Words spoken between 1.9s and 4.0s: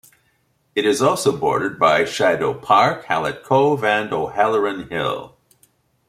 Sheidow Park, Hallett Cove